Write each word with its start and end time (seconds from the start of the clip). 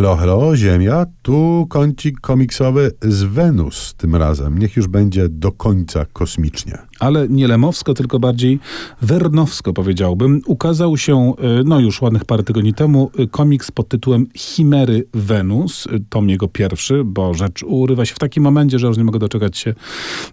Halo, 0.00 0.16
halo, 0.16 0.56
Ziemia, 0.56 1.06
tu 1.22 1.66
kącik 1.68 2.20
komiksowy 2.20 2.90
z 3.02 3.22
Wenus 3.22 3.94
tym 3.94 4.16
razem. 4.16 4.58
Niech 4.58 4.76
już 4.76 4.86
będzie 4.86 5.28
do 5.28 5.52
końca 5.52 6.06
kosmicznie. 6.12 6.78
Ale 7.00 7.28
nie 7.28 7.48
lemowsko, 7.48 7.94
tylko 7.94 8.18
bardziej 8.18 8.58
wernowsko 9.02 9.72
powiedziałbym. 9.72 10.42
Ukazał 10.46 10.96
się, 10.96 11.32
y, 11.60 11.64
no 11.64 11.80
już 11.80 12.02
ładnych 12.02 12.24
parę 12.24 12.42
tygodni 12.42 12.74
temu, 12.74 13.10
y, 13.20 13.26
komiks 13.26 13.70
pod 13.70 13.88
tytułem 13.88 14.26
Chimery 14.36 15.06
Wenus. 15.14 15.86
Y, 15.86 16.04
tom 16.08 16.28
jego 16.28 16.48
pierwszy, 16.48 17.04
bo 17.04 17.34
rzecz 17.34 17.62
urywa 17.62 18.04
się 18.04 18.14
w 18.14 18.18
takim 18.18 18.42
momencie, 18.42 18.78
że 18.78 18.86
już 18.86 18.96
nie 18.96 19.04
mogę 19.04 19.18
doczekać 19.18 19.58
się 19.58 19.74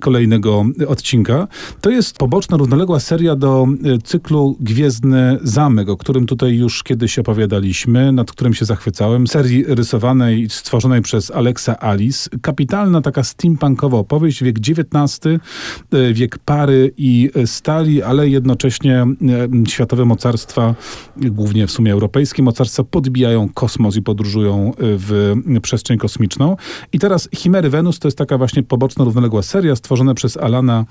kolejnego 0.00 0.64
odcinka. 0.88 1.48
To 1.80 1.90
jest 1.90 2.18
poboczna, 2.18 2.56
równoległa 2.56 3.00
seria 3.00 3.36
do 3.36 3.66
cyklu 4.04 4.56
Gwiezdny 4.60 5.38
Zamek, 5.42 5.88
o 5.88 5.96
którym 5.96 6.26
tutaj 6.26 6.56
już 6.56 6.82
kiedyś 6.82 7.18
opowiadaliśmy, 7.18 8.12
nad 8.12 8.32
którym 8.32 8.54
się 8.54 8.64
zachwycałem 8.64 9.26
rysowanej, 9.68 10.50
stworzonej 10.50 11.02
przez 11.02 11.30
Alexa 11.30 11.80
Alice. 11.80 12.30
Kapitalna 12.42 13.00
taka 13.00 13.24
steampunkowa 13.24 13.98
opowieść, 13.98 14.44
wiek 14.44 14.56
XIX, 14.58 15.20
e, 15.26 16.12
wiek 16.12 16.38
pary 16.38 16.92
i 16.96 17.30
stali, 17.46 18.02
ale 18.02 18.28
jednocześnie 18.28 18.96
e, 19.02 19.68
światowe 19.68 20.04
mocarstwa, 20.04 20.74
głównie 21.16 21.66
w 21.66 21.70
sumie 21.70 21.92
europejskie 21.92 22.42
mocarstwa, 22.42 22.84
podbijają 22.84 23.48
kosmos 23.48 23.96
i 23.96 24.02
podróżują 24.02 24.68
e, 24.68 24.72
w 24.78 25.34
przestrzeń 25.62 25.98
kosmiczną. 25.98 26.56
I 26.92 26.98
teraz 26.98 27.28
Chimery 27.34 27.70
Wenus 27.70 27.98
to 27.98 28.08
jest 28.08 28.18
taka 28.18 28.38
właśnie 28.38 28.62
poboczna, 28.62 29.04
równoległa 29.04 29.42
seria 29.42 29.76
stworzona 29.76 30.14
przez 30.14 30.36
Alana 30.36 30.84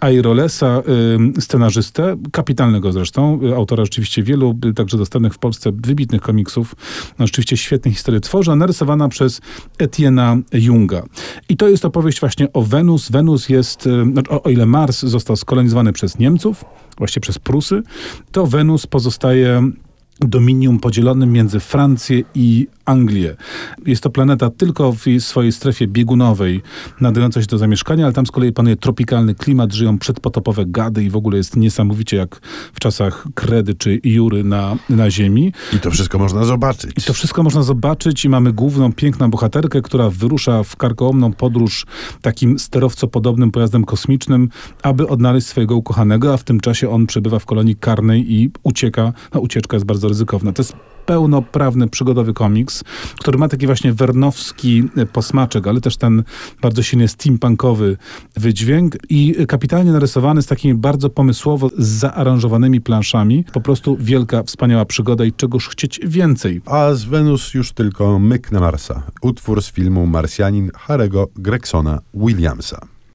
Airolesa, 0.00 0.82
scenarzystę, 1.40 2.16
kapitalnego 2.32 2.92
zresztą, 2.92 3.40
autora 3.56 3.84
rzeczywiście 3.84 4.22
wielu, 4.22 4.54
także 4.76 4.98
dostępnych 4.98 5.34
w 5.34 5.38
Polsce 5.38 5.72
wybitnych 5.72 6.20
komiksów, 6.20 6.74
no, 7.18 7.26
rzeczywiście 7.26 7.56
świetnych 7.56 8.00
historię 8.06 8.20
tworzy, 8.20 8.56
narysowana 8.56 9.08
przez 9.08 9.40
Etiena 9.78 10.36
Junga. 10.52 11.02
I 11.48 11.56
to 11.56 11.68
jest 11.68 11.84
opowieść 11.84 12.20
właśnie 12.20 12.52
o 12.52 12.62
Wenus. 12.62 13.10
Wenus 13.10 13.48
jest, 13.48 13.86
e, 13.86 14.04
znaczy, 14.04 14.30
o, 14.30 14.42
o 14.42 14.50
ile 14.50 14.66
Mars 14.66 15.00
został 15.00 15.36
skolonizowany 15.36 15.92
przez 15.92 16.18
Niemców, 16.18 16.64
właściwie 16.98 17.22
przez 17.22 17.38
Prusy, 17.38 17.82
to 18.32 18.46
Wenus 18.46 18.86
pozostaje 18.86 19.70
dominium 20.20 20.78
podzielonym 20.78 21.32
między 21.32 21.60
Francję 21.60 22.22
i 22.34 22.66
Anglię. 22.84 23.36
Jest 23.86 24.02
to 24.02 24.10
planeta 24.10 24.50
tylko 24.50 24.92
w 24.92 25.04
swojej 25.18 25.52
strefie 25.52 25.86
biegunowej, 25.86 26.62
nadająca 27.00 27.40
się 27.40 27.46
do 27.46 27.58
zamieszkania, 27.58 28.04
ale 28.04 28.12
tam 28.12 28.26
z 28.26 28.30
kolei 28.30 28.52
panuje 28.52 28.76
tropikalny 28.76 29.34
klimat, 29.34 29.72
żyją 29.72 29.98
przedpotopowe 29.98 30.66
gady 30.66 31.04
i 31.04 31.10
w 31.10 31.16
ogóle 31.16 31.36
jest 31.36 31.56
niesamowicie 31.56 32.16
jak 32.16 32.40
w 32.72 32.80
czasach 32.80 33.26
Kredy 33.34 33.74
czy 33.74 34.00
Jury 34.04 34.44
na, 34.44 34.76
na 34.88 35.10
Ziemi. 35.10 35.52
I 35.72 35.78
to 35.78 35.90
wszystko 35.90 36.18
można 36.18 36.44
zobaczyć. 36.44 36.90
I 36.98 37.02
to 37.02 37.12
wszystko 37.12 37.42
można 37.42 37.62
zobaczyć 37.62 38.24
i 38.24 38.28
mamy 38.28 38.52
główną, 38.52 38.92
piękną 38.92 39.30
bohaterkę, 39.30 39.82
która 39.82 40.10
wyrusza 40.10 40.62
w 40.62 40.76
karkołomną 40.76 41.32
podróż 41.32 41.86
takim 42.22 42.58
sterowcopodobnym 42.58 43.50
pojazdem 43.50 43.84
kosmicznym, 43.84 44.48
aby 44.82 45.08
odnaleźć 45.08 45.46
swojego 45.46 45.76
ukochanego, 45.76 46.34
a 46.34 46.36
w 46.36 46.44
tym 46.44 46.60
czasie 46.60 46.90
on 46.90 47.06
przebywa 47.06 47.38
w 47.38 47.46
kolonii 47.46 47.76
karnej 47.76 48.32
i 48.32 48.50
ucieka. 48.62 49.12
No 49.34 49.40
ucieczka 49.40 49.76
jest 49.76 49.86
bardzo 49.86 50.05
ryzykowna. 50.08 50.52
To 50.52 50.62
jest 50.62 50.76
pełnoprawny, 51.06 51.88
przygodowy 51.88 52.32
komiks, 52.32 52.84
który 53.18 53.38
ma 53.38 53.48
taki 53.48 53.66
właśnie 53.66 53.92
wernowski 53.92 54.84
e, 54.96 55.06
posmaczek, 55.06 55.66
ale 55.66 55.80
też 55.80 55.96
ten 55.96 56.22
bardzo 56.62 56.82
silnie 56.82 57.08
steampunkowy 57.08 57.96
wydźwięk 58.36 58.96
i 59.08 59.34
kapitalnie 59.48 59.92
narysowany 59.92 60.42
z 60.42 60.46
takimi 60.46 60.74
bardzo 60.74 61.10
pomysłowo 61.10 61.70
zaaranżowanymi 61.78 62.80
planszami. 62.80 63.44
Po 63.52 63.60
prostu 63.60 63.96
wielka, 64.00 64.42
wspaniała 64.42 64.84
przygoda 64.84 65.24
i 65.24 65.32
czegoż 65.32 65.68
chcieć 65.68 66.00
więcej. 66.04 66.60
A 66.66 66.94
z 66.94 67.04
Wenus 67.04 67.54
już 67.54 67.72
tylko 67.72 68.18
Myk 68.18 68.52
na 68.52 68.60
Marsa. 68.60 69.02
Utwór 69.22 69.62
z 69.62 69.70
filmu 69.70 70.06
Marsjanin 70.06 70.70
Harego 70.74 71.28
Gregsona 71.36 71.98
Williamsa. 72.14 72.95